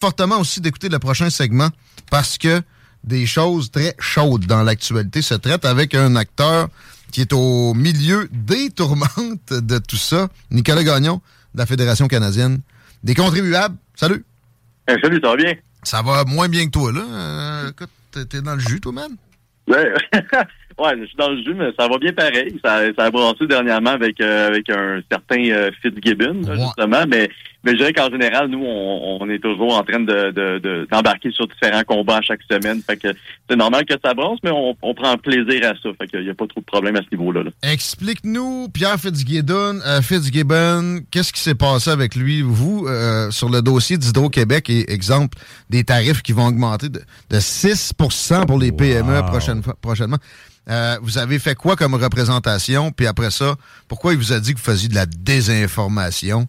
[0.00, 1.68] fortement aussi d'écouter le prochain segment
[2.10, 2.62] parce que
[3.04, 6.68] des choses très chaudes dans l'actualité se traitent avec un acteur
[7.12, 11.20] qui est au milieu des tourmentes de tout ça, Nicolas Gagnon
[11.54, 12.60] de la Fédération canadienne
[13.02, 13.76] des contribuables.
[13.94, 14.24] Salut.
[14.88, 15.54] salut, ça va bien?
[15.82, 17.00] Ça va moins bien que toi, là.
[17.00, 17.90] Euh, écoute,
[18.28, 19.12] t'es dans le jus, toi, man?
[19.66, 19.92] Ouais.
[20.78, 22.60] ouais, je suis dans le jus, mais ça va bien pareil.
[22.64, 27.30] Ça, ça a brassé dernièrement avec, euh, avec un certain euh, Fitzgibbon, justement, mais
[27.62, 31.82] mais je dirais qu'en général, nous, on, est toujours en train de, d'embarquer sur différents
[31.84, 32.80] combats à chaque semaine.
[32.82, 33.08] Fait que
[33.48, 35.90] c'est normal que ça brasse, mais on, prend plaisir à ça.
[36.00, 37.42] Fait qu'il n'y a pas trop de problème à ce niveau-là.
[37.62, 43.60] Explique-nous, Pierre Fitzgibbon, euh, Fitzgibbon, qu'est-ce qui s'est passé avec lui, vous, euh, sur le
[43.60, 49.20] dossier d'Hydro-Québec, et exemple, des tarifs qui vont augmenter de, 6% pour les PME
[49.82, 50.18] prochainement.
[50.68, 52.92] Euh, vous avez fait quoi comme représentation?
[52.92, 53.56] Puis après ça,
[53.88, 56.48] pourquoi il vous a dit que vous faisiez de la désinformation?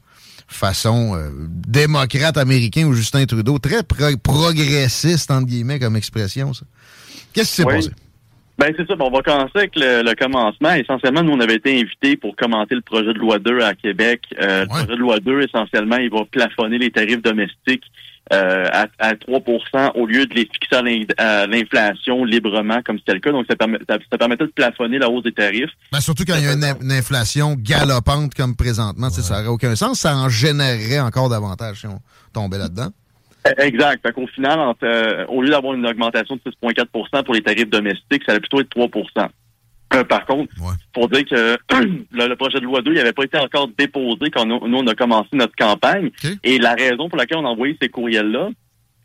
[0.53, 6.65] Façon euh, démocrate américain ou Justin Trudeau, très progressiste, entre guillemets, comme expression, ça.
[7.33, 7.91] Qu'est-ce qui s'est passé?
[8.57, 8.93] Ben c'est ça.
[8.99, 10.73] on va commencer avec le, commencement.
[10.73, 14.21] Essentiellement, nous, on avait été invités pour commenter le projet de loi 2 à Québec.
[14.39, 17.85] Euh, le projet de loi 2, essentiellement, il va plafonner les tarifs domestiques
[18.31, 19.41] euh, à, à, 3
[19.95, 20.75] au lieu de les fixer
[21.17, 23.31] à l'inflation librement, comme c'était le cas.
[23.31, 25.71] Donc, ça, permet, ça, permettait de plafonner la hausse des tarifs.
[25.91, 29.09] Ben, surtout quand il y a une, inflation galopante comme présentement.
[29.09, 29.99] Ça n'aurait aucun sens.
[29.99, 31.99] Ça en générerait encore davantage si on
[32.33, 32.89] tombait là-dedans.
[33.45, 34.01] Eh, exact.
[34.05, 38.23] Fait qu'au final, euh, au lieu d'avoir une augmentation de 6,4% pour les tarifs domestiques,
[38.25, 38.87] ça allait plutôt être 3
[39.93, 40.53] euh, par contre,
[40.93, 41.57] pour dire que
[42.11, 45.29] le, projet de loi 2 n'avait pas été encore déposé quand nous, on a commencé
[45.33, 46.11] notre campagne.
[46.43, 48.49] Et la raison pour laquelle on a envoyé ces courriels-là,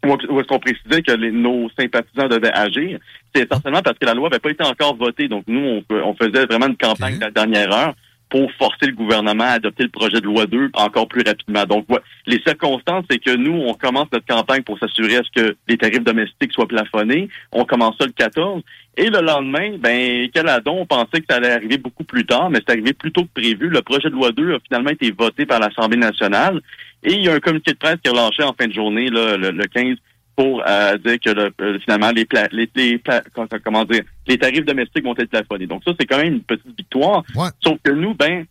[0.05, 2.99] où est-ce qu'on précisait que nos sympathisants devaient agir,
[3.35, 5.29] c'est essentiellement parce que la loi n'avait pas été encore votée.
[5.29, 7.95] Donc, nous, on, faisait vraiment une campagne de la dernière heure
[8.29, 11.65] pour forcer le gouvernement à adopter le projet de loi 2 encore plus rapidement.
[11.65, 11.87] Donc,
[12.27, 15.77] les circonstances, c'est que nous, on commence notre campagne pour s'assurer à ce que les
[15.77, 17.29] tarifs domestiques soient plafonnés.
[17.53, 18.63] On commence ça le 14.
[18.99, 22.61] Et le lendemain, ben, Caladon, on pensait que ça allait arriver beaucoup plus tard, mais
[22.61, 23.69] c'est arrivé plus tôt que prévu.
[23.69, 26.63] Le projet de loi 2 a finalement été voté par l'Assemblée nationale.
[27.05, 29.11] Et il y a un comité de presse qui est relâché en fin de journée,
[29.11, 29.97] là, le, 15,
[30.35, 33.03] pour euh, dire que euh, finalement les, les, les
[33.65, 35.67] comment dire les tarifs domestiques vont être plafonnés.
[35.67, 37.23] Donc ça c'est quand même une petite victoire.
[37.63, 38.45] Sauf que nous ben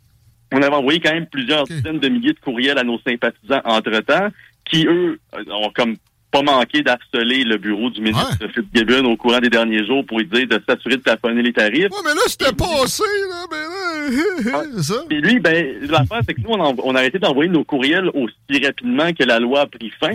[0.51, 4.29] on avait envoyé quand même plusieurs dizaines de milliers de courriels à nos sympathisants entre-temps
[4.63, 5.19] qui eux
[5.51, 5.95] ont comme
[6.35, 8.49] pas manqué d'harceler le bureau du ministre ouais.
[8.49, 11.91] Fitzgibbon au courant des derniers jours pour lui dire de s'assurer de plafonner les tarifs.
[11.91, 15.03] Ouais, mais là, c'était passé, là, mais là, c'est ça.
[15.07, 19.13] Puis lui, ben, l'affaire, c'est que nous, on a, arrêté d'envoyer nos courriels aussi rapidement
[19.13, 20.11] que la loi a pris fin.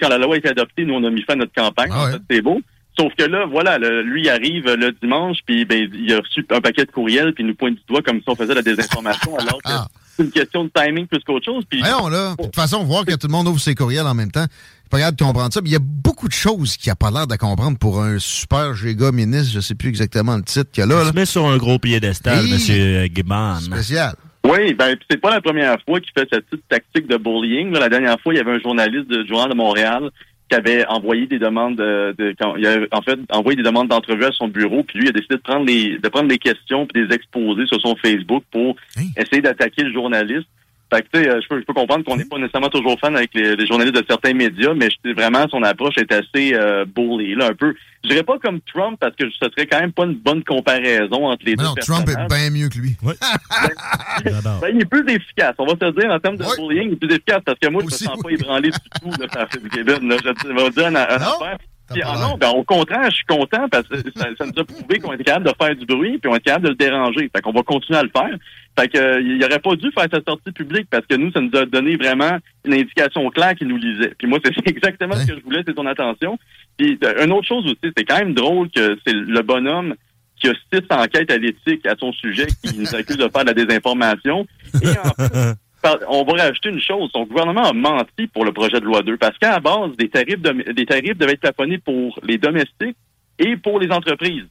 [0.00, 1.90] Quand, la loi a été adoptée, nous, on a mis fin à notre campagne.
[1.92, 2.60] Ah c'est beau.
[2.96, 6.60] Sauf que là, voilà, lui il arrive le dimanche, puis ben, il a reçu un
[6.60, 9.36] paquet de courriels, puis il nous pointe du doigt comme si on faisait la désinformation,
[9.38, 9.88] alors que ah.
[10.16, 11.64] c'est une question de timing plus qu'autre chose.
[11.68, 12.36] Puis, Voyons, là.
[12.38, 14.46] De toute façon, voir que tout le monde ouvre ses courriels en même temps,
[14.90, 15.60] pas capable de comprendre ça.
[15.64, 18.74] il y a beaucoup de choses qu'il a pas l'air de comprendre pour un super
[18.74, 19.52] giga ministre.
[19.54, 21.02] Je sais plus exactement le titre qu'il a là.
[21.04, 23.08] Il se met sur un gros piédestal, M.
[23.14, 23.56] Gibbon.
[23.60, 24.14] Spécial.
[24.44, 27.72] Oui, ben c'est pas la première fois qu'il fait cette petite tactique de bullying.
[27.72, 30.10] La dernière fois, il y avait un journaliste du Journal de Montréal
[30.50, 32.14] qui avait envoyé des demandes de,
[32.58, 35.12] il avait, en fait envoyé des demandes d'entrevue à son bureau, puis lui il a
[35.12, 38.44] décidé de prendre les de prendre des questions puis de les exposer sur son Facebook
[38.50, 39.04] pour hein?
[39.16, 40.46] essayer d'attaquer le journaliste.
[40.94, 43.34] Fait que, euh, je peux, je peux comprendre qu'on n'est pas nécessairement toujours fan avec
[43.34, 47.54] les, journalistes de certains médias, mais vraiment, son approche est assez euh, bully, là, un
[47.54, 47.74] peu.
[48.04, 51.26] Je dirais pas comme Trump, parce que ce serait quand même pas une bonne comparaison
[51.26, 52.96] entre les deux Non, Trump est bien mieux que lui.
[53.02, 53.14] Ben,
[54.24, 55.54] ben, il est plus efficace.
[55.58, 57.80] On va se dire, en termes de bullying, il est plus efficace, parce que moi,
[57.80, 60.16] je me sens pas ébranlé du tout, là, par Kevin, là.
[60.22, 61.58] Je vais dire un, affaire.
[62.02, 64.98] Ah non, ben, au contraire, je suis content parce que ça, ça nous a prouvé
[65.00, 67.30] qu'on était capable de faire du bruit puis on est capable de le déranger.
[67.34, 68.38] Fait qu'on va continuer à le faire.
[68.78, 71.40] Fait que euh, il aurait pas dû faire sa sortie publique parce que nous, ça
[71.40, 74.14] nous a donné vraiment une indication claire qu'il nous lisait.
[74.18, 76.38] Puis moi, c'est exactement ce que je voulais, c'est ton attention.
[76.76, 79.94] Puis une autre chose aussi, c'est quand même drôle que c'est le bonhomme
[80.40, 83.52] qui a six enquêtes à l'éthique à son sujet qui nous accuse de faire de
[83.52, 84.46] la désinformation.
[84.82, 85.52] Et en
[86.08, 87.10] on va rajouter une chose.
[87.12, 90.08] Son gouvernement a menti pour le projet de loi 2 parce qu'à la base, des
[90.08, 92.96] tarifs, des tarifs devaient être plafonnés pour les domestiques
[93.38, 94.46] et pour les entreprises.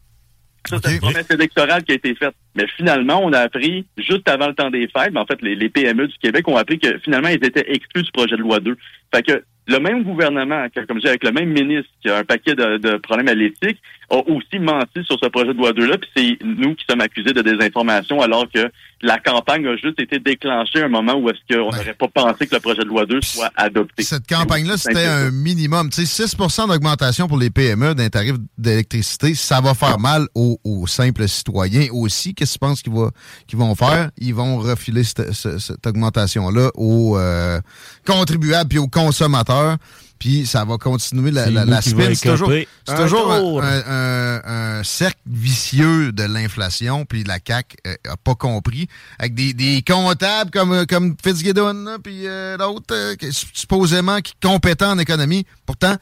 [0.69, 2.35] Ça, c'est une promesse électorale qui a été faite.
[2.55, 5.55] Mais finalement, on a appris, juste avant le temps des fêtes, mais en fait, les,
[5.55, 8.59] les, PME du Québec ont appris que finalement, ils étaient exclus du projet de loi
[8.59, 8.77] 2.
[9.13, 12.23] Fait que le même gouvernement, comme je dis, avec le même ministre qui a un
[12.23, 13.79] paquet de, de problèmes à l'éthique,
[14.09, 17.33] a aussi menti sur ce projet de loi 2-là, puis c'est nous qui sommes accusés
[17.33, 18.69] de désinformation, alors que
[19.03, 22.47] la campagne a juste été déclenchée à un moment où est-ce qu'on n'aurait pas pensé
[22.47, 24.03] que le projet de loi 2 soit adopté.
[24.03, 25.89] Cette campagne-là, c'était un minimum.
[25.89, 30.57] Tu sais, 6 d'augmentation pour les PME d'un tarif d'électricité, ça va faire mal aux,
[30.87, 32.33] simples citoyens aussi.
[32.33, 34.09] Qu'est-ce que tu penses qu'ils, vont faire?
[34.17, 37.59] Ils vont refiler cette, augmentation-là aux euh,
[38.05, 39.77] contribuables puis aux consommateurs.
[40.19, 42.13] Puis ça va continuer la, la, spin.
[42.13, 42.51] C'est toujours,
[42.87, 48.87] c'est toujours un, cercle vicieux de l'inflation, puis la CAQ n'a pas compris.
[49.19, 52.25] Avec des, des comptables comme, comme Fitzgibbon, puis
[52.59, 53.15] l'autre,
[53.53, 55.45] supposément qui compétent en économie.
[55.65, 55.95] Pourtant,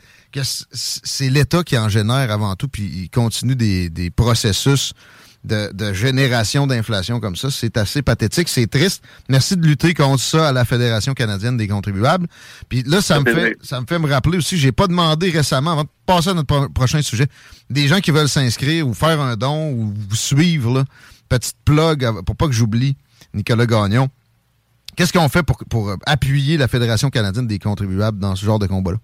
[0.72, 4.94] c'est l'État qui en génère avant tout, puis il continue des, des processus
[5.44, 7.50] de, génération d'inflation comme ça.
[7.50, 9.04] C'est assez pathétique, c'est triste.
[9.30, 12.28] Merci de lutter contre ça à la Fédération canadienne des contribuables.
[12.70, 15.72] Puis là, ça, me fait ça me fait me rappeler aussi, j'ai pas demandé récemment,
[15.72, 17.28] avant de passer à notre prochain sujet,
[17.70, 20.86] des gens qui veulent s'inscrire ou faire un don ou vous suivre, là,
[21.30, 22.96] petite plug pour pas que j'oublie
[23.34, 24.10] Nicolas Gagnon.
[24.96, 28.68] Qu'est-ce qu'on fait pour, pour appuyer la Fédération canadienne des contribuables dans ce genre de
[28.68, 28.98] combat-là?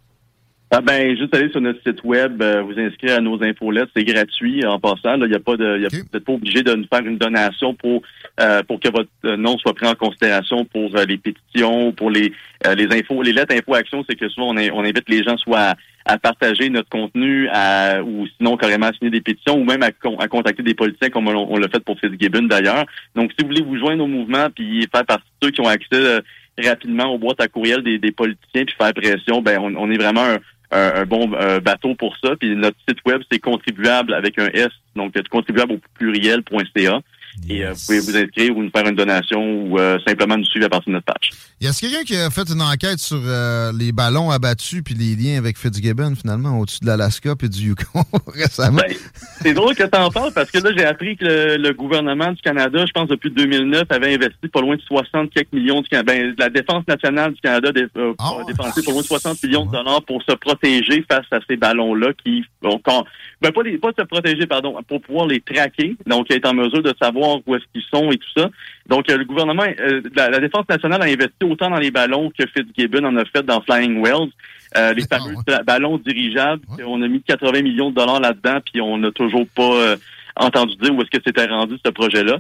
[0.69, 4.03] Ah ben, juste aller sur notre site web, euh, vous inscrire à nos infolettes, c'est
[4.03, 5.15] gratuit en passant.
[5.15, 7.17] Il n'y a pas de, y a, vous n'êtes pas obligé de nous faire une
[7.17, 8.01] donation pour
[8.41, 12.33] euh, pour que votre euh, nom soit pris en considération pour les pétitions, pour les
[12.75, 15.75] les infos, les lettres info action, c'est que souvent on, on, invite les gens soit
[16.03, 19.91] à, partager notre contenu, à, ou sinon carrément à signer des pétitions, ou même à,
[20.19, 22.85] à contacter des politiciens comme on, l'a fait pour Fitzgibbon d'ailleurs.
[23.15, 25.69] Donc, si vous voulez vous joindre au mouvement puis faire partie de ceux qui ont
[25.69, 26.19] accès
[26.61, 29.97] rapidement aux boîtes à courriel des, des politiciens puis faire pression, ben on, on est
[29.97, 30.37] vraiment un,
[30.71, 31.27] un, bon
[31.63, 32.35] bateau pour ça.
[32.35, 37.01] Puis notre site web, c'est contribuable avec un S, donc contribuable au pluriel.ca.
[37.49, 40.45] Et euh, vous pouvez vous inscrire ou nous faire une donation ou euh, simplement nous
[40.45, 41.31] suivre à partir de notre page?
[41.61, 45.15] Y a quelqu'un qui a fait une enquête sur euh, les ballons abattus puis les
[45.15, 48.03] liens avec Fitzgibbon, finalement, au-dessus de l'Alaska puis du Yukon
[48.33, 48.81] récemment?
[48.87, 48.95] Ben,
[49.41, 52.41] c'est drôle que tu en parles parce que là, j'ai appris que le, gouvernement du
[52.41, 56.35] Canada, je pense depuis 2009, avait investi pas loin de 60 quelques millions de ben,
[56.37, 60.03] la Défense nationale du Canada a ah dépensé pas loin de 60 millions de dollars
[60.03, 64.75] pour se protéger face à ces ballons-là qui, ben, pas, les, pas se protéger, pardon,
[64.87, 68.17] pour pouvoir les traquer, donc être en mesure de savoir où est-ce qu'ils sont et
[68.17, 68.49] tout ça.
[68.87, 72.45] Donc, euh, le gouvernement, euh, la, Défense nationale a investi autant dans les ballons que
[72.47, 74.29] Fitzgibbon en a fait dans Flying Wells.
[74.75, 75.35] Euh, les fameux
[75.65, 79.95] ballons dirigeables, on a mis 80 millions de dollars là-dedans, puis on n'a toujours pas
[80.35, 82.39] entendu dire où est-ce que c'était rendu ce projet-là.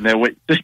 [0.00, 0.30] mais oui,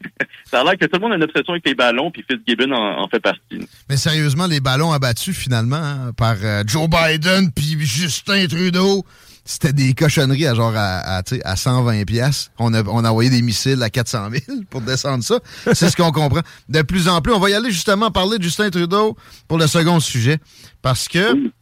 [0.45, 2.71] ça a l'air que tout le monde a une obsession avec les ballons, puis Fitzgibbon
[2.73, 3.67] en, fait partie.
[3.89, 9.05] Mais sérieusement, les ballons abattus finalement hein, par Joe Biden puis Justin Trudeau,
[9.45, 12.51] c'était des cochonneries à genre à, à, 120 pièces.
[12.59, 15.39] On a, on a envoyé des missiles à 400 000 pour descendre ça.
[15.75, 16.41] C'est ce qu'on comprend.
[16.69, 19.67] De plus en plus, on va y aller justement parler de Justin Trudeau pour le
[19.67, 20.39] second sujet.
[20.81, 21.53] Parce que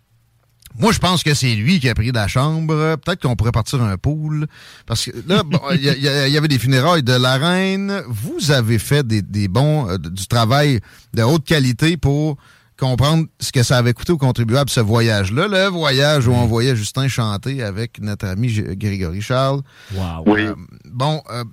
[0.79, 2.97] moi, je pense que c'est lui qui a pris la chambre.
[3.05, 4.47] Peut-être qu'on pourrait partir un pool.
[4.87, 5.43] Parce que là,
[5.73, 8.03] il y, y, avait des funérailles de la reine.
[8.09, 10.81] Vous avez fait des, des bons, euh, du travail
[11.15, 12.37] de haute qualité pour
[12.83, 15.47] comprendre ce que ça avait coûté aux contribuables, ce voyage-là.
[15.47, 19.61] Le voyage où on voyait Justin chanter avec notre ami Grégory Charles.
[19.95, 20.25] Wow.
[20.27, 20.41] Oui.
[20.41, 20.55] Euh,
[20.87, 21.45] bon, euh,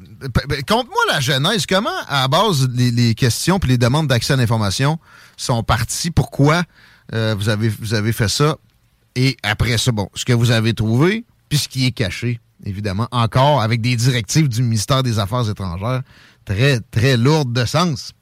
[0.67, 1.67] compte-moi la genèse.
[1.67, 4.97] Comment, à base, les, questions et les demandes d'accès à l'information
[5.37, 6.09] sont parties?
[6.09, 6.63] Pourquoi
[7.13, 8.57] euh, vous, avez, vous avez fait ça?
[9.15, 13.07] Et après ça, bon, ce que vous avez trouvé, puis ce qui est caché, évidemment,
[13.11, 16.01] encore avec des directives du ministère des Affaires étrangères
[16.45, 18.13] très, très lourdes de sens.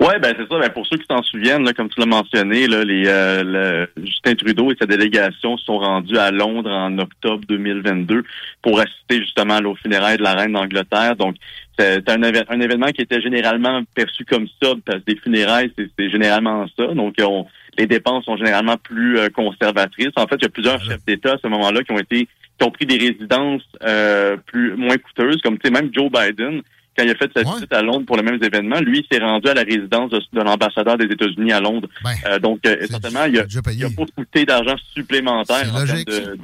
[0.00, 0.58] Oui, ben c'est ça.
[0.58, 4.34] Ben, pour ceux qui s'en souviennent, là, comme tu l'as mentionné, là, les, euh, Justin
[4.34, 8.24] Trudeau et sa délégation sont rendus à Londres en octobre 2022
[8.62, 11.16] pour assister justement aux funérailles de la reine d'Angleterre.
[11.16, 11.36] Donc,
[11.78, 16.10] c'est un, un, événement qui était généralement perçu comme ça, parce que des funérailles, c'est
[16.10, 16.86] généralement ça.
[16.88, 17.46] Donc, on,
[17.78, 20.12] les dépenses sont généralement plus euh, conservatrices.
[20.16, 22.66] En fait, il y a plusieurs chefs d'État à ce moment-là qui ont été qui
[22.66, 26.62] ont pris des résidences euh, plus moins coûteuses, comme tu sais, même Joe Biden
[26.96, 29.22] quand il a fait sa visite à Londres pour le même événement, lui, il s'est
[29.22, 31.88] rendu à la résidence de, l'ambassadeur des États-Unis à Londres.
[32.04, 35.74] Ben, euh, donc, euh, essentiellement, il a, il a pas coûté d'argent supplémentaire.
[35.74, 36.06] En logique.
[36.08, 36.36] De,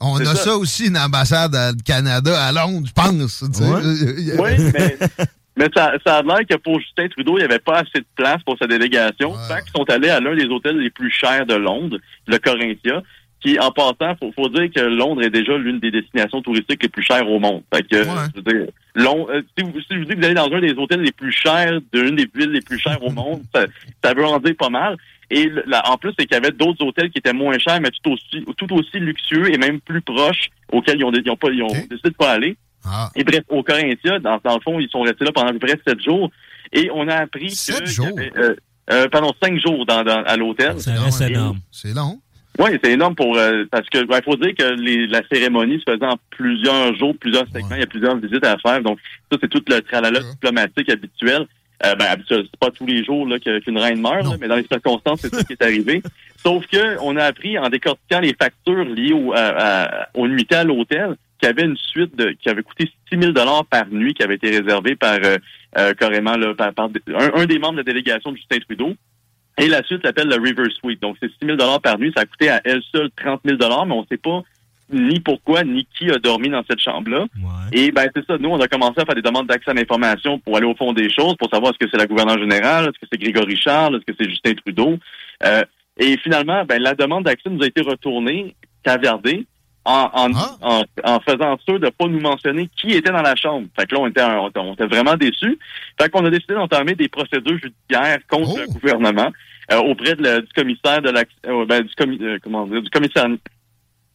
[0.00, 0.56] on a ça.
[0.56, 3.44] aussi, une ambassade du Canada à Londres, je pense.
[4.38, 4.96] Oui, mais,
[5.56, 8.06] mais ça, ça a l'air que pour Justin Trudeau, il n'y avait pas assez de
[8.16, 9.32] place pour sa délégation.
[9.32, 9.38] Ouais.
[9.48, 13.02] Fait qu'ils sont allés à l'un des hôtels les plus chers de Londres, le Corinthia
[13.40, 16.88] qui, en passant, faut, faut dire que Londres est déjà l'une des destinations touristiques les
[16.88, 17.62] plus chères au monde.
[17.74, 20.34] Fait que, je veux dire, Londres, euh, si, vous, si vous dites que vous allez
[20.34, 23.42] dans un des hôtels les plus chers d'une des villes les plus chères au monde,
[23.54, 24.96] ça, veut en dire pas mal.
[25.30, 25.50] Et
[25.84, 28.44] en plus, c'est qu'il y avait d'autres hôtels qui étaient moins chers, mais tout aussi,
[28.56, 31.68] tout aussi luxueux et même plus proches, auxquels ils ont, ils ont, pas, ils ont
[31.68, 32.56] décidé de pas aller.
[32.84, 33.10] Ah.
[33.14, 35.60] Et bref, au Corinthia, dans, dans, le fond, ils sont restés là pendant à peu
[35.60, 36.30] près sept jours.
[36.72, 38.08] Et on a appris sept jours?
[38.18, 38.54] euh,
[38.90, 40.74] euh, pendant cinq jours dans, dans à l'hôtel.
[40.78, 41.60] C'est énorme.
[41.70, 42.20] C'est long.
[42.58, 45.90] Oui, c'est énorme pour euh, parce que il faut dire que les, la cérémonie se
[45.90, 48.82] faisait en plusieurs jours, plusieurs segments, il y a plusieurs visites à faire.
[48.82, 48.98] Donc
[49.30, 51.46] ça, c'est tout le tralala diplomatique habituel.
[51.86, 55.20] Euh, ben, c'est pas tous les jours là, qu'une reine meurt, mais dans les circonstances,
[55.22, 56.02] c'est ce qui est arrivé.
[56.36, 60.64] Sauf que on a appris en décortiquant les factures liées au, à, aux nuitées à
[60.64, 63.32] l'hôtel qu'il y avait une suite de, qui avait coûté 6 000
[63.68, 65.36] par nuit qui avait été réservée par euh,
[65.78, 68.94] euh carrément là, par, un, des membres de la délégation de Justin Trudeau
[69.58, 71.02] Et la suite s'appelle le River Suite.
[71.02, 72.12] Donc, c'est 6 000 par nuit.
[72.16, 74.42] Ça a coûté à elle seule 30 000 mais on ne sait pas
[74.92, 77.26] ni pourquoi, ni qui a dormi dans cette chambre-là.
[77.72, 80.38] Et ben c'est ça, nous, on a commencé à faire des demandes d'accès à l'information
[80.38, 82.98] pour aller au fond des choses, pour savoir est-ce que c'est la gouverneure générale, est-ce
[82.98, 84.98] que c'est Grégory Charles, est-ce que c'est Justin Trudeau.
[85.44, 85.62] Euh,
[85.96, 89.46] et finalement, ben, la demande d'accès nous a été retournée, cavardée,
[89.84, 90.30] en, en,
[90.62, 90.82] ah.
[91.04, 93.66] en, faisant sûr de pas nous mentionner qui était dans la chambre.
[93.78, 95.58] Fait que là, on était, on, était vraiment déçus.
[96.00, 98.72] Fait qu'on a décidé d'entamer des procédures judiciaires contre le oh.
[98.72, 99.30] gouvernement
[99.72, 103.26] euh, auprès de du commissaire de l'accès, euh, ben, du, comment dire, du commissaire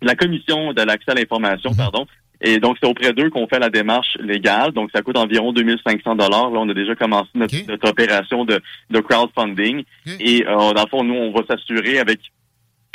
[0.02, 1.78] la commission de l'accès à l'information, mhm.
[1.78, 2.06] pardon.
[2.42, 4.72] Et donc, c'est auprès d'eux qu'on fait la démarche légale.
[4.72, 6.52] Donc, ça coûte environ 2500 dollars.
[6.52, 9.84] Là, on a déjà commencé notre, opération de, de crowdfunding.
[10.20, 12.20] Et euh, dans le fond, nous, on va s'assurer avec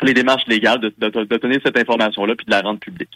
[0.06, 3.10] les démarches légales de, de, donner cette information-là puis de la rendre publique.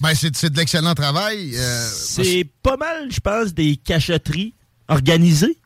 [0.00, 1.52] Ben, c'est de l'excellent travail.
[1.54, 4.54] Euh, c'est pas mal, je pense, des cachotteries
[4.88, 5.56] organisées.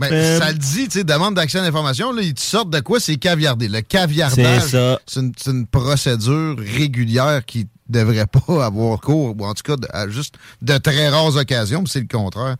[0.00, 2.70] Ben, euh, ça le dit, tu sais, demande d'accès à l'information, là, ils te sortent
[2.70, 3.00] de quoi?
[3.00, 3.68] C'est caviardé.
[3.68, 4.62] Le caviardage,
[5.06, 10.08] c'est une, une, procédure régulière qui devrait pas avoir cours, ou en tout cas, à
[10.08, 12.56] juste de très rares occasions, c'est le contraire.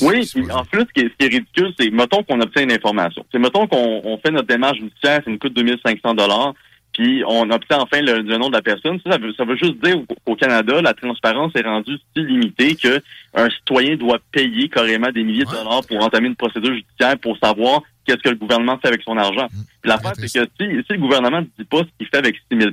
[0.00, 3.24] Oui, en plus, ce qui est, ridicule, c'est, mettons qu'on obtient une information.
[3.30, 6.54] C'est, mettons qu'on fait notre démarche judiciaire, ça nous coûte 2500 dollars
[6.92, 9.00] puis on obtient enfin le, nom de la personne.
[9.06, 13.50] Ça, veut, ça veut juste dire qu'au Canada, la transparence est rendue si limitée qu'un
[13.50, 17.82] citoyen doit payer carrément des milliers de dollars pour entamer une procédure judiciaire pour savoir
[18.04, 19.46] qu'est-ce que le gouvernement fait avec son argent.
[19.46, 19.62] Mmh.
[19.80, 22.36] Puis l'affaire, c'est que si, si, le gouvernement ne dit pas ce qu'il fait avec
[22.50, 22.70] 6 000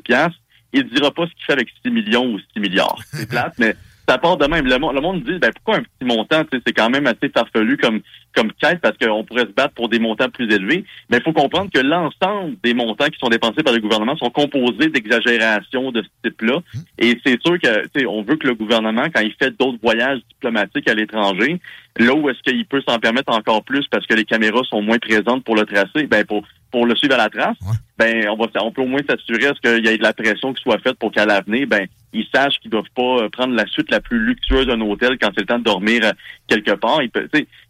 [0.71, 2.99] il ne dira pas ce qu'il fait avec 6 millions ou 6 milliards.
[3.11, 3.75] C'est plate, mais
[4.07, 4.65] ça part de même.
[4.65, 6.43] Le, monde dit, ben, pourquoi un petit montant?
[6.51, 8.01] C'est quand même assez farfelu comme,
[8.36, 10.86] comme quête parce qu'on pourrait se battre pour des montants plus élevés.
[11.09, 14.29] Mais il faut comprendre que l'ensemble des montants qui sont dépensés par le gouvernement sont
[14.29, 16.55] composés d'exagérations de ce type-là.
[16.55, 16.81] Hum.
[17.00, 20.89] Et c'est sûr que on veut que le gouvernement, quand il fait d'autres voyages diplomatiques
[20.89, 21.59] à l'étranger,
[21.98, 25.00] là où est-ce qu'il peut s'en permettre encore plus parce que les caméras sont moins
[25.00, 27.57] présentes pour le tracer, ben pour pour le suivre à la trace,
[27.98, 30.53] ben on va on peut au moins s'assurer est-ce qu'il y ait de la pression
[30.53, 33.65] qui soit faite pour qu'à l'avenir, ben ils sachent qu'ils doivent pas euh, prendre la
[33.67, 36.12] suite la plus luxueuse d'un hôtel quand c'est le temps de dormir euh,
[36.48, 37.01] quelque part.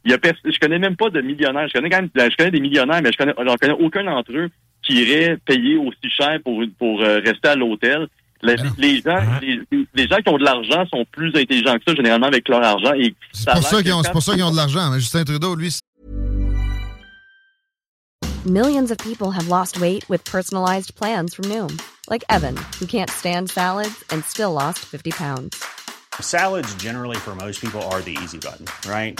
[0.09, 1.67] Il y a, je connais même pas de millionnaires.
[1.67, 4.31] Je connais quand même, je connais des millionnaires, mais je connais, j'en connais aucun d'entre
[4.33, 4.49] eux
[4.81, 8.07] qui irait payer aussi cher pour pour euh, rester à l'hôtel.
[8.41, 8.55] Les,
[9.01, 9.19] gens,
[9.93, 12.93] les, gens qui ont de l'argent sont plus intelligents que ça généralement avec leur argent.
[12.93, 14.89] Et c'est pour ça qu'ils ont, pour ça qu'ils ont de l'argent.
[14.91, 15.77] Mais Justin Trudeau, lui.
[18.45, 21.77] Millions of people have lost weight with personalized plans from Noom.
[22.09, 25.63] like Evan, who can't stand salads and still lost 50 pounds.
[26.19, 29.19] Salads, generally, for most people, are the easy button, right?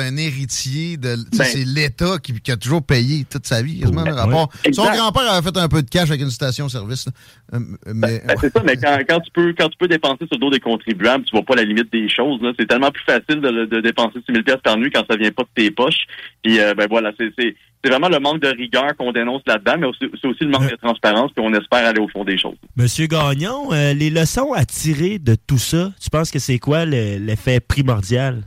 [0.00, 1.16] Un héritier de.
[1.36, 3.82] Ben, c'est l'État qui, a toujours payé toute sa vie.
[3.82, 7.08] Son grand-père avait fait un peu de cash avec une station-service.
[7.52, 10.38] Euh, mais, ben, c'est ça, mais quand, tu peux, quand tu peux dépenser sur le
[10.38, 12.40] dos des contribuables, tu vois pas la limite des choses.
[12.58, 15.48] C'est tellement plus facile de, dépenser 6 000 par nuit quand ça vient pas de
[15.54, 16.06] tes poches.
[16.42, 20.28] Puis, euh, ben voilà, c'est vraiment le manque de rigueur qu'on dénonce là-dedans, mais c'est
[20.28, 22.56] aussi le manque de transparence, puis on espère aller au fond des choses.
[22.76, 26.84] Monsieur Gagnon, euh, les leçons à tirer de tout ça, tu penses que c'est quoi
[26.84, 28.44] l'effet primordial?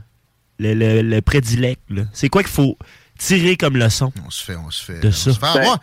[0.58, 1.80] Le, le, prédilect.
[2.12, 2.76] C'est quoi qu'il faut
[3.18, 4.12] tirer comme leçon?
[4.26, 5.00] On se fait, on se fait.
[5.00, 5.30] De ça?
[5.30, 5.80] On se fait avoir.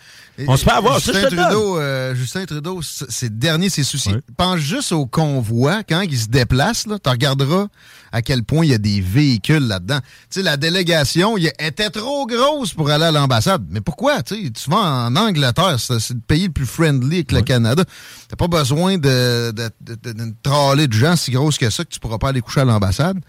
[0.47, 0.99] On se fait avoir.
[0.99, 4.13] Justin, Trudeau, euh, Justin Trudeau, c'est dernier ses soucis.
[4.37, 6.85] Pense juste au convoi quand il se déplace.
[6.85, 7.67] Tu regarderas
[8.11, 9.99] à quel point il y a des véhicules là-dedans.
[10.29, 13.65] Tu sais, la délégation il était trop grosse pour aller à l'ambassade.
[13.69, 14.21] Mais pourquoi?
[14.21, 17.83] Tu vas en Angleterre, c'est le pays le plus friendly que le Canada.
[18.27, 21.99] T'as pas besoin de, de, de, de, de gens si grosses que ça que tu
[21.99, 23.19] pourras pas aller coucher à l'ambassade.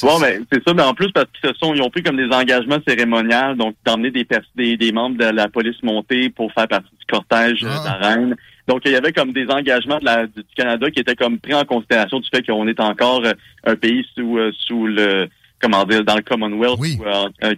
[0.00, 2.02] Bon, mais ben, c'est ça, mais en plus parce qu'ils se sont, ils ont pris
[2.02, 6.50] comme des engagements cérémoniaux, donc d'emmener des, des, des membres de la police montée pour
[6.52, 7.80] faire partie du cortège euh, ah.
[7.80, 8.36] de la reine.
[8.68, 11.54] Donc il y avait comme des engagements de la, du Canada qui étaient comme pris
[11.54, 13.32] en considération du fait qu'on est encore euh,
[13.64, 15.28] un pays sous euh, sous le
[15.60, 16.80] comment dire dans le Commonwealth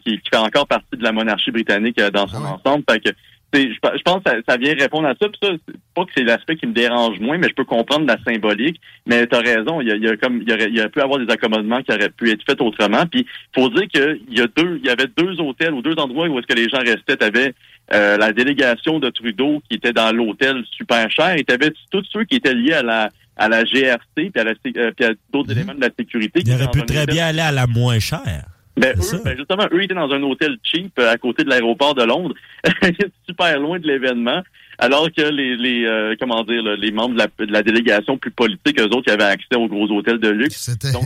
[0.05, 2.85] qui, fait encore partie de la monarchie britannique dans son ah ensemble.
[2.91, 3.11] Fait que
[3.55, 5.29] je, pense que ça, vient répondre à ça.
[5.29, 5.51] Puis ça,
[5.95, 8.81] pas que c'est l'aspect qui me dérange moins, mais je peux comprendre la symbolique.
[9.07, 11.01] Mais tu as raison, il y a, comme il y, aurait, il y a pu
[11.01, 13.07] avoir des accommodements qui auraient pu être faits autrement.
[13.07, 16.29] Puis faut dire qu'il y a deux, il y avait deux hôtels ou deux endroits
[16.29, 17.17] où est-ce que les gens restaient.
[17.17, 17.55] Tu avais
[17.93, 22.05] euh, la délégation de Trudeau qui était dans l'hôtel super cher, et tu avais tous
[22.13, 25.11] ceux qui étaient liés à la à la GRC puis à, la, euh, puis à
[25.33, 25.59] d'autres mhm.
[25.59, 26.41] éléments de la sécurité.
[26.47, 28.54] Il aurait pu très bien aller à la moins chère.
[28.77, 31.95] Ben, eux, ben, justement, eux étaient dans un hôtel cheap euh, à côté de l'aéroport
[31.95, 32.35] de Londres,
[33.29, 34.43] super loin de l'événement,
[34.79, 38.33] alors que les, les euh, comment dire, les membres de la, de la, délégation plus
[38.33, 40.77] politique, eux autres, qui avaient accès aux gros hôtels de luxe.
[40.93, 41.05] Donc,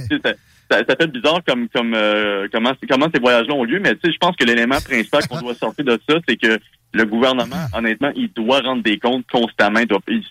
[0.71, 4.13] ça, fait bizarre comme comme euh, comment comment ces voyages-là ont lieu, mais tu sais,
[4.13, 6.59] je pense que l'élément principal qu'on doit sortir de ça, c'est que
[6.93, 9.81] le gouvernement, honnêtement, il doit rendre des comptes constamment.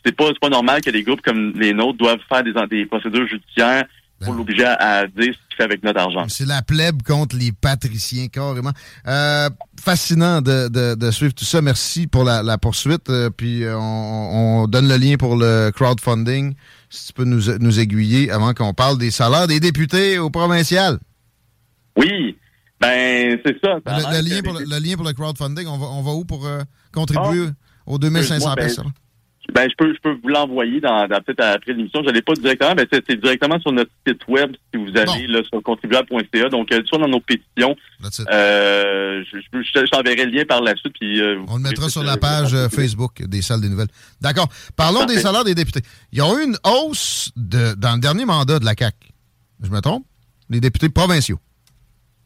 [0.03, 3.27] C'est pas pas normal que des groupes comme les nôtres doivent faire des, des procédures
[3.27, 3.85] judiciaires
[4.19, 6.25] pour ben l'obliger à, dire ce qu'il fait avec notre argent.
[6.27, 8.71] C'est la plèbe contre les patriciens, carrément.
[9.07, 11.61] Euh, fascinant de, de, suivre tout ça.
[11.61, 13.09] Merci pour la, poursuite.
[13.09, 16.55] Euh, puis euh, on, on, donne le lien pour le crowdfunding.
[16.89, 20.97] Si tu peux nous, nous aiguiller avant qu'on parle des salaires des députés au provincial.
[21.95, 22.37] Oui,
[22.79, 23.79] ben c'est ça.
[23.85, 26.47] le, lien pour le, lien pour le crowdfunding, on va, on va où pour
[26.93, 27.53] contribuer ah.
[27.85, 28.91] aux 2500 personnes?
[29.53, 32.03] Ben, je peux, je peux vous l'envoyer dans, dans peut-être après l'émission.
[32.05, 35.41] Je l'ai pas directement, mais c'est directement sur notre site web si vous allez là,
[35.43, 36.49] sur contribuable.ca.
[36.49, 37.75] Donc, euh, soit dans nos pétitions.
[38.29, 40.93] Euh, je, je, je t'enverrai le lien par la suite.
[40.99, 43.87] Puis, euh, On le mettra sur la page Facebook des salles des nouvelles.
[44.19, 44.49] D'accord.
[44.75, 45.81] Parlons des salaires des députés.
[46.11, 48.95] Il y a eu une hausse de, dans le dernier mandat de la CAC.
[49.63, 50.05] Je me trompe?
[50.49, 51.39] Les députés provinciaux.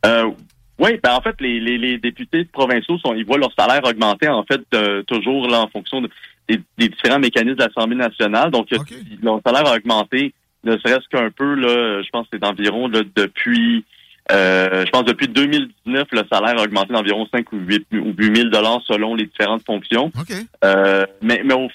[0.06, 0.32] Euh,
[0.80, 4.28] oui, ben en fait, les, les, les, députés provinciaux sont, ils voient leur salaire augmenter
[4.28, 4.62] en fait
[5.06, 6.10] toujours là en fonction de,
[6.58, 8.52] des, différents mécanismes de l'Assemblée nationale.
[8.52, 8.68] Donc,
[9.22, 13.86] leur salaire a augmenté, ne serait-ce qu'un peu, là, je pense que c'est environ depuis
[14.32, 18.36] euh, je pense depuis 2019, le salaire a augmenté d'environ 5 ou 8 ou 8
[18.36, 20.12] 000 dollars selon les différentes fonctions.
[20.64, 21.70] Euh, mais, mais,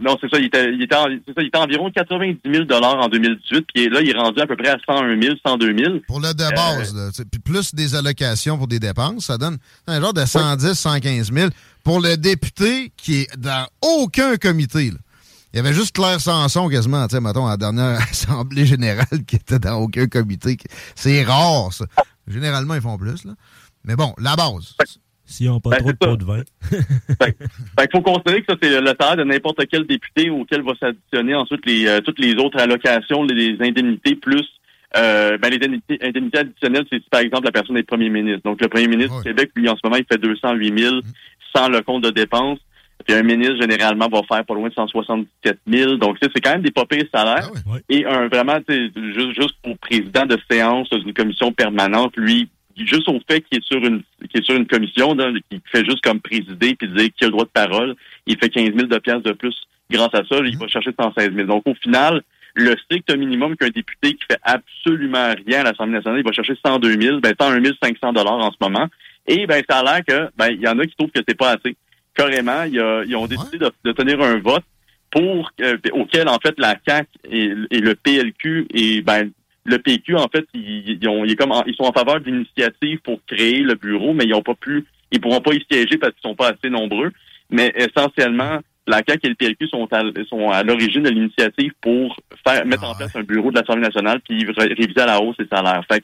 [0.00, 3.08] non, c'est ça, il était, il était, ça, il était environ 90 000 dollars en
[3.08, 5.94] 2018, puis là, il est rendu à peu près à 101 000, 102 000.
[6.08, 10.14] Pour le de base, euh, plus des allocations pour des dépenses, ça donne un genre
[10.14, 11.50] de 110, 115 000
[11.84, 14.90] pour le député qui est dans aucun comité.
[14.90, 14.98] Là.
[15.52, 19.24] Il y avait juste Claire Sanson quasiment, tu sais, mettons, à la dernière Assemblée générale
[19.26, 20.56] qui était dans aucun comité.
[20.94, 21.84] C'est rare, ça.
[22.26, 23.32] Généralement, ils font plus, là.
[23.84, 24.76] Mais bon, la base.
[25.24, 26.42] S'ils n'ont pas ben, trop de pots de vin.
[26.70, 31.34] Il faut considérer que ça, c'est le salaire de n'importe quel député auquel va s'additionner
[31.34, 34.46] ensuite les, euh, toutes les autres allocations, les, indemnités, plus
[34.96, 38.42] euh, ben, les indemnités, additionnelles, c'est si par exemple la personne est premier ministre.
[38.44, 40.96] Donc le premier ministre du Québec, lui, en ce moment, il fait 208 000
[41.54, 42.58] sans le compte de dépenses.
[43.06, 45.96] Puis un ministre, généralement, va faire pas loin de 177 000.
[45.96, 47.50] Donc, c'est quand même des pas salaires.
[47.66, 53.08] Ah Et un vraiment, juste, juste pour président de séance d'une commission permanente, lui, juste
[53.08, 55.16] au fait qu'il est sur une qu'il est sur une commission,
[55.50, 58.48] qui fait juste comme présider puis dire qu'il a le droit de parole, il fait
[58.48, 59.54] 15 000 de pièces de plus
[59.90, 60.36] grâce à ça.
[60.44, 61.46] il va chercher 116 000.
[61.46, 62.22] Donc, au final,
[62.54, 66.54] le strict minimum qu'un député qui fait absolument rien à l'Assemblée nationale, il va chercher
[66.64, 68.88] 102 000, ben 101 500 dollars en ce moment.
[69.26, 71.36] Et ben ça a l'air que ben il y en a qui trouvent que c'est
[71.36, 71.76] pas assez
[72.14, 74.64] carrément, ils ont décidé de, tenir un vote
[75.10, 79.30] pour euh, auquel en fait la CAC et, le PLQ et ben
[79.64, 83.60] le PQ en fait ils, ont, ils, comme ils sont en faveur d'initiatives pour créer
[83.60, 86.34] le bureau, mais ils ont pas pu, ils pourront pas y siéger parce qu'ils sont
[86.34, 87.12] pas assez nombreux.
[87.50, 92.16] Mais essentiellement, la CAQ et le PLQ sont à, sont à l'origine de l'initiative pour
[92.46, 95.46] faire mettre en place un bureau de l'Assemblée nationale puis réviser à la hausse les
[95.46, 95.82] salaires.
[95.90, 96.02] Fait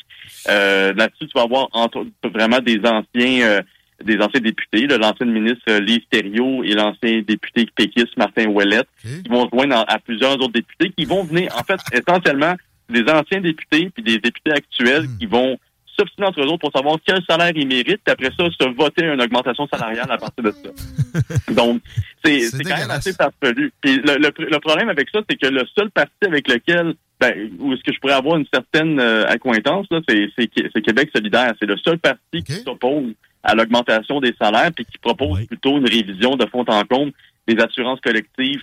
[0.48, 3.62] euh, là-dessus, tu vas avoir entre, vraiment des anciens euh,
[4.04, 9.28] des anciens députés, l'ancien ministre euh, Lise Thériault et l'ancien député péquiste Martin Ouellette, qui
[9.28, 12.54] vont se joindre à, plusieurs autres députés qui vont venir, en fait, essentiellement
[12.88, 15.18] des anciens députés puis des députés actuels hmm.
[15.18, 15.58] qui vont
[15.98, 19.04] s'obstiner entre eux autres pour savoir quel salaire ils méritent, puis après ça, se voter
[19.04, 21.52] une augmentation salariale à partir de ça.
[21.52, 21.82] Donc,
[22.24, 23.72] c'est quand même assez farfelu.
[23.80, 27.72] Puis le, le, problème avec ça, c'est que le seul parti avec lequel ben, où
[27.72, 31.54] est-ce que je pourrais avoir une certaine euh, accointance, c'est Québec solidaire.
[31.58, 35.88] C'est le seul parti qui s'oppose à l'augmentation des salaires puis qui propose plutôt une
[35.88, 37.12] révision de fond en comble
[37.46, 38.62] des assurances collectives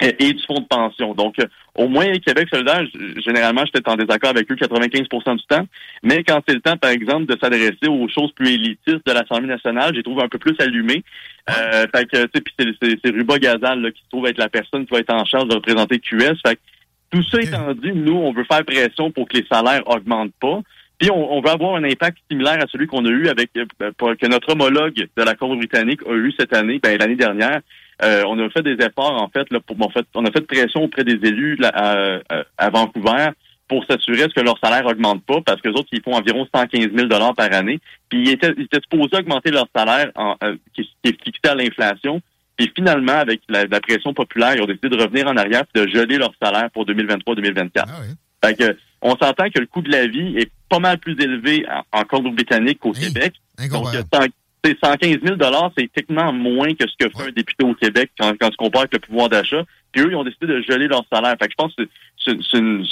[0.00, 1.14] et, du fonds de pension.
[1.14, 2.84] Donc, euh, au moins, Québec solidaire,
[3.24, 5.66] généralement, j'étais en désaccord avec eux 95% du temps.
[6.02, 9.48] Mais quand c'est le temps, par exemple, de s'adresser aux choses plus élitistes de l'Assemblée
[9.48, 11.02] nationale, j'ai trouvé un peu plus allumé.
[11.50, 12.28] Euh, fait que,
[13.02, 15.54] c'est Ruba Gazal qui se trouve être la personne qui va être en charge de
[15.54, 16.36] représenter QS.
[16.46, 16.58] Fait
[17.10, 20.60] tout ça étant dit, nous, on veut faire pression pour que les salaires augmentent pas.
[20.98, 24.26] Puis on, veut avoir un impact similaire à celui qu'on a eu avec euh, que
[24.26, 27.60] notre homologue de la Cour britannique a eu cette année, ben, l'année dernière.
[28.02, 30.42] Euh, on a fait des efforts en fait, là, pour, en fait, on a fait
[30.42, 32.20] pression auprès des élus là, à,
[32.56, 33.28] à, Vancouver
[33.66, 36.90] pour s'assurer que leur salaire augmente pas, parce que les autres, ils font environ 115
[36.94, 37.80] 000 dollars par année.
[38.08, 41.54] Puis ils étaient, ils étaient supposés augmenter leur salaire en, euh, qui, est fixé à
[41.54, 42.22] l'inflation.
[42.56, 45.88] Puis finalement, avec la, pression populaire, ils ont décidé de revenir en arrière et de
[45.88, 47.70] geler leur salaire pour 2023-2024.
[47.76, 47.84] Ah
[48.44, 51.66] fait que, on s'entend que le coût de la vie est pas mal plus élevé
[51.92, 53.34] en, Colombie-Britannique qu'au Québec.
[53.70, 53.86] Donc,
[54.82, 55.36] 115 000
[55.76, 58.82] c'est techniquement moins que ce que fait un député au Québec quand, quand tu compares
[58.82, 59.62] avec le pouvoir d'achat.
[59.92, 61.34] Puis eux, ils ont décidé de geler leur salaire.
[61.40, 61.88] Fait que je pense que
[62.24, 62.84] c'est une,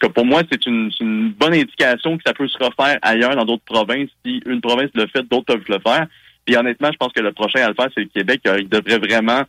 [0.00, 3.44] que pour moi, c'est une, une, bonne indication que ça peut se refaire ailleurs dans
[3.44, 4.10] d'autres provinces.
[4.24, 6.06] Si une province le fait, d'autres peuvent le faire.
[6.44, 8.40] Puis honnêtement, je pense que le prochain à le faire, c'est le Québec.
[8.58, 9.42] Il devrait vraiment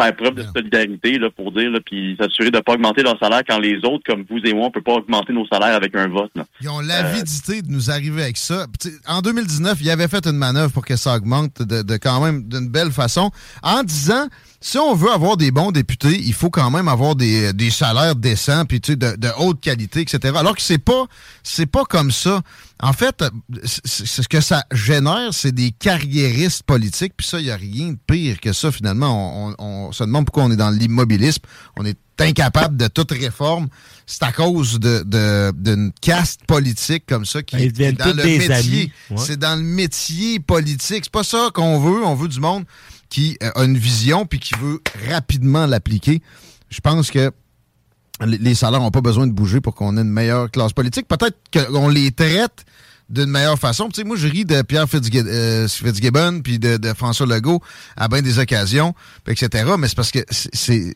[0.00, 3.18] faire preuve de solidarité là, pour dire, là, puis s'assurer de ne pas augmenter leur
[3.18, 5.94] salaire quand les autres, comme vous et moi, on peut pas augmenter nos salaires avec
[5.96, 6.30] un vote.
[6.34, 6.44] Là.
[6.60, 8.66] Ils ont l'avidité de nous arriver avec ça.
[9.06, 12.44] en 2019, ils avaient fait une manœuvre pour que ça augmente de, de quand même
[12.48, 13.30] d'une belle façon,
[13.62, 14.28] en disant
[14.60, 18.16] si on veut avoir des bons députés, il faut quand même avoir des, des salaires
[18.16, 20.34] décents puis de, de haute qualité, etc.
[20.36, 21.06] Alors que c'est pas
[21.44, 22.42] c'est pas comme ça.
[22.80, 23.24] En fait,
[23.64, 27.12] ce que ça génère, c'est des carriéristes politiques.
[27.16, 29.54] Puis ça, il n'y a rien de pire que ça, finalement.
[29.58, 31.42] On, se demande pourquoi on est dans l'immobilisme.
[31.76, 33.68] On est incapable de toute réforme.
[34.06, 38.92] C'est à cause de d'une caste politique comme ça qui est dans le métier.
[39.16, 41.04] C'est dans le métier politique.
[41.04, 42.04] C'est pas ça qu'on veut.
[42.04, 42.64] On veut du monde
[43.08, 46.22] qui euh, a une vision puis qui veut rapidement l'appliquer.
[46.70, 47.32] Je pense que
[48.26, 51.06] les salaires n'ont pas besoin de bouger pour qu'on ait une meilleure classe politique.
[51.06, 52.64] Peut-être qu'on les traite
[53.08, 53.88] d'une meilleure façon.
[54.04, 57.62] Moi, je ris de Pierre euh, Fitzgibbon puis de, François Legault
[57.96, 58.94] à bien des occasions,
[59.26, 59.72] etc.
[59.78, 60.94] Mais c'est parce que c'est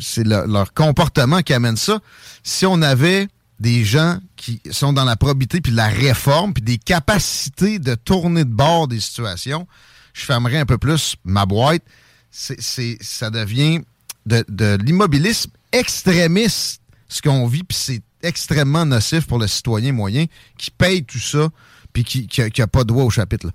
[0.00, 2.00] c'est leur comportement qui amène ça.
[2.42, 3.28] Si on avait
[3.58, 8.44] des gens qui sont dans la probité puis la réforme puis des capacités de tourner
[8.44, 9.66] de bord des situations,
[10.12, 11.82] je fermerais un peu plus ma boîte.
[12.30, 13.80] C'est, ça devient
[14.24, 20.24] de, de l'immobilisme extrémiste, ce qu'on vit, puis c'est extrêmement nocif pour le citoyen moyen
[20.56, 21.48] qui paye tout ça,
[21.92, 23.48] puis qui n'a pas de droit au chapitre.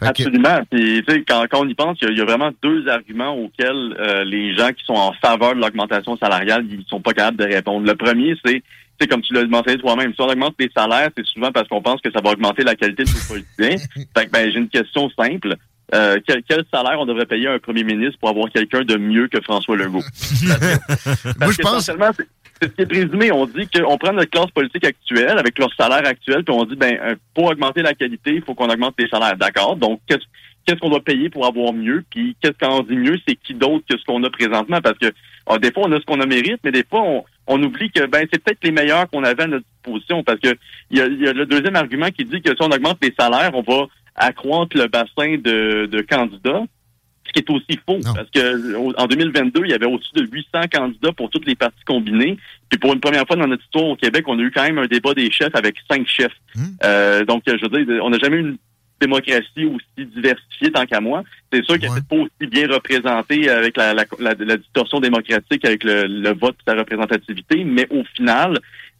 [0.00, 0.60] Absolument.
[0.70, 4.54] Puis, quand, quand on y pense, il y, a vraiment deux arguments auxquels euh, les
[4.54, 7.86] gens qui sont en faveur de l'augmentation salariale, ils sont pas capables de répondre.
[7.86, 8.62] Le premier, c'est
[9.00, 11.82] c'est comme tu l'as mentionné toi-même, si on augmente les salaires, c'est souvent parce qu'on
[11.82, 13.86] pense que ça va augmenter la qualité de nos politiciens.
[14.16, 15.54] fait que, ben, j'ai une question simple.
[15.94, 19.28] Euh, quel, salaire on devrait payer à un premier ministre pour avoir quelqu'un de mieux
[19.28, 20.02] que François Legault?
[21.40, 21.90] Moi, je pense...
[22.60, 23.30] C'est ce qui est présumé.
[23.32, 26.76] On dit qu'on prend notre classe politique actuelle avec leur salaire actuel, puis on dit,
[26.76, 29.36] ben, euh, pour augmenter la qualité, il faut qu'on augmente les salaires.
[29.36, 29.76] D'accord?
[29.76, 32.02] Donc, qu'est-ce qu'on doit payer pour avoir mieux?
[32.10, 33.18] Puis, qu'est-ce qu'on dit mieux?
[33.28, 34.80] C'est qui d'autre que ce qu'on a présentement?
[34.80, 35.12] Parce que,
[35.46, 37.02] ah, des fois, on a ce qu'on a mérite, mais des fois,
[37.46, 40.24] on, oublie que, ben, c'est peut-être les meilleurs qu'on avait à notre disposition.
[40.24, 40.56] Parce que,
[40.90, 43.12] il y a, y a le deuxième argument qui dit que si on augmente les
[43.18, 46.64] salaires, on va accroître le bassin de, de candidats,
[47.26, 50.68] ce qui est aussi faux, parce que en 2022, il y avait au-dessus de 800
[50.72, 52.36] candidats pour toutes les parties combinées.
[52.68, 54.78] Puis pour une première fois dans notre histoire au Québec, on a eu quand même
[54.78, 56.36] un débat des chefs avec cinq chefs.
[56.54, 56.64] Hmm.
[56.84, 58.58] Euh, donc, je veux dire, on n'a jamais eu une
[59.00, 61.22] démocratie aussi diversifiée tant qu'à moi.
[61.52, 66.32] C'est sûr qu'elle n'est pas aussi bien représentée avec la, la, distorsion démocratique, avec le,
[66.32, 68.58] vote et sa représentativité, mais au final,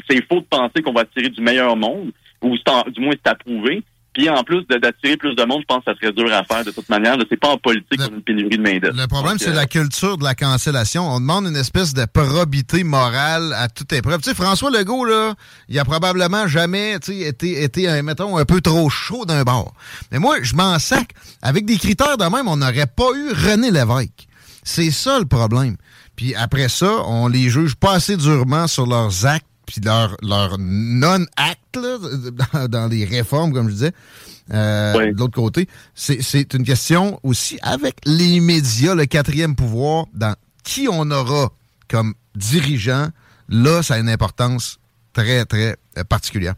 [0.08, 3.82] c'est faux de penser qu'on va tirer du meilleur monde, ou du moins c'est approuvé.
[4.16, 6.64] Puis en plus d'attirer plus de monde, je pense que ça serait dur à faire
[6.64, 7.18] de toute manière.
[7.28, 8.96] C'est pas en politique qu'on a une pénurie de main-d'œuvre.
[8.98, 11.06] Le problème, c'est la euh, culture de la cancellation.
[11.06, 14.22] On demande une espèce de probité morale à toute épreuve.
[14.22, 15.34] Tu sais, François Legault, là,
[15.68, 19.74] il a probablement jamais été, été, mettons, un peu trop chaud d'un bord.
[20.10, 21.10] Mais moi, je m'en sac.
[21.42, 24.28] Avec des critères de même, on n'aurait pas eu René Lévesque.
[24.64, 25.76] C'est ça le problème.
[26.16, 30.56] Puis après ça, on les juge pas assez durement sur leurs actes puis leur, leur
[30.58, 33.92] non-acte dans, dans, les réformes, comme je disais.
[34.52, 40.36] Euh, de l'autre côté, c'est une question aussi avec les médias, le quatrième pouvoir, dans
[40.62, 41.50] qui on aura
[41.88, 43.08] comme dirigeant.
[43.48, 44.78] Là, ça a une importance
[45.12, 46.54] très, très euh, particulière.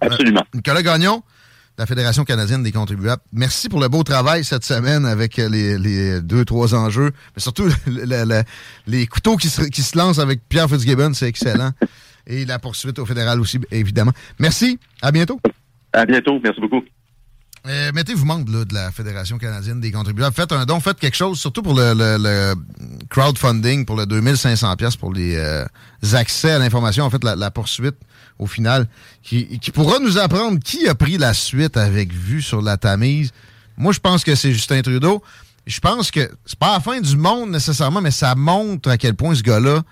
[0.00, 0.40] Absolument.
[0.40, 1.22] Euh, Nicolas Gagnon,
[1.78, 3.22] la Fédération canadienne des contribuables.
[3.32, 7.68] Merci pour le beau travail cette semaine avec les, les deux, trois enjeux, mais surtout
[8.86, 11.72] les couteaux qui se, qui se lancent avec Pierre Fitzgibbon, c'est excellent.
[12.26, 14.12] Et la poursuite au fédéral aussi, évidemment.
[14.38, 14.78] Merci.
[15.02, 15.40] À bientôt.
[15.92, 16.40] À bientôt.
[16.42, 16.82] Merci beaucoup.
[17.66, 20.34] Euh, Mettez-vous membre là, de la Fédération canadienne des contribuables.
[20.34, 22.54] Faites un don, faites quelque chose, surtout pour le,
[23.08, 25.64] crowdfunding, pour le 2500 pièces pour les euh,
[26.12, 27.04] accès à l'information.
[27.04, 27.96] En fait, la, poursuite
[28.38, 28.86] au final,
[29.22, 33.32] qui, qui, pourra nous apprendre qui a pris la suite avec vue sur la Tamise.
[33.78, 35.22] Moi, je pense que c'est Justin Trudeau.
[35.66, 39.14] Je pense que c'est pas la fin du monde nécessairement, mais ça montre à quel
[39.14, 39.82] point ce gars-là,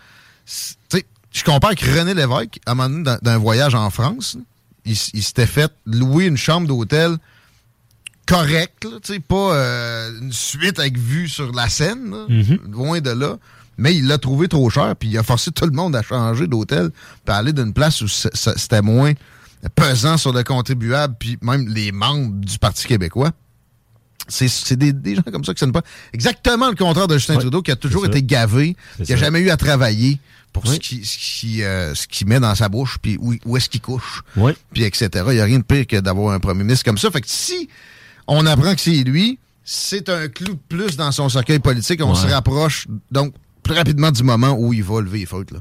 [1.33, 4.37] je compare avec René Lévesque, à un moment donné, d'un voyage en France,
[4.85, 7.17] il, s'était fait louer une chambre d'hôtel
[8.27, 8.87] correcte,
[9.29, 12.71] pas euh, une suite avec vue sur la Seine, mm-hmm.
[12.71, 13.37] loin de là.
[13.79, 16.47] Mais il l'a trouvé trop cher, puis il a forcé tout le monde à changer
[16.47, 16.91] d'hôtel,
[17.25, 19.13] puis aller d'une place où c'était moins
[19.75, 23.31] pesant sur le contribuable, puis même les membres du Parti québécois.
[24.29, 25.83] C'est des, gens comme ça qui ne pas.
[26.13, 29.51] Exactement le contraire de Justin Trudeau, qui a toujours été gavé, qui n'a jamais eu
[29.51, 30.21] à travailler
[30.53, 33.57] pour ce qui ce qui, euh, ce qui met dans sa bouche, puis où, où
[33.57, 34.23] est-ce qu'il couche,
[34.73, 35.09] puis etc.
[35.29, 37.11] Il n'y a rien de pire que d'avoir un premier ministre comme ça.
[37.11, 37.69] Fait que si
[38.27, 42.01] on apprend que c'est lui, c'est un clou de plus dans son cercueil politique.
[42.05, 45.53] On se rapproche donc plus rapidement du moment où il va lever les fautes.
[45.53, 45.61] Là.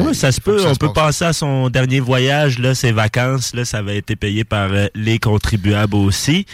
[0.00, 0.64] oui, ça se peut.
[0.66, 4.44] on peut passer à son dernier voyage, là, ses vacances, là, ça va être payé
[4.44, 6.46] par euh, les contribuables aussi.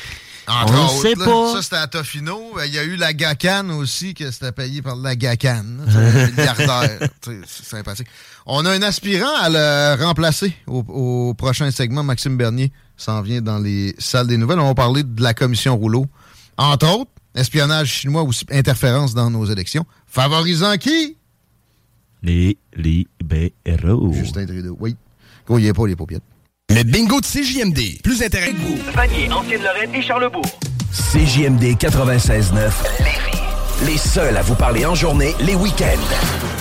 [0.49, 1.55] Entre On ne sait pas.
[1.55, 2.55] Ça, c'était à Tofino.
[2.65, 5.65] Il y a eu la GACAN aussi, que c'était payé par la GACAN.
[6.37, 7.09] milliardaire.
[7.23, 8.07] C'est sympathique.
[8.47, 12.05] On a un aspirant à le remplacer au, prochain segment.
[12.05, 14.61] Maxime Bernier s'en vient dans les salles des nouvelles.
[14.61, 16.07] On va parler de la commission Rouleau.
[16.57, 19.85] Entre autres, espionnage chinois ou interférence dans nos élections.
[20.07, 21.17] Favorisant qui?
[22.23, 24.13] Les libéraux.
[24.13, 24.97] Justin Trudeau, oui.
[25.47, 26.21] Grouillez pas les paupières.
[26.69, 28.03] Le bingo de CJMD.
[28.03, 28.79] Plus intéressant que vous.
[28.93, 30.45] Vanier, Ancienne-Lorraine et Charlebourg.
[30.91, 32.73] CJMD 96.9.
[33.87, 36.56] Les seuls à vous parler en journée, les week-ends.